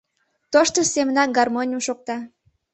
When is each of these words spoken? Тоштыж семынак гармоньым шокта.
Тоштыж 0.51 0.87
семынак 0.93 1.29
гармоньым 1.37 1.81
шокта. 1.87 2.17